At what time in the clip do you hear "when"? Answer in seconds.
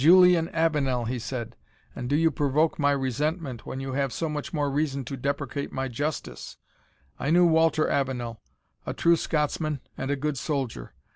3.67-3.79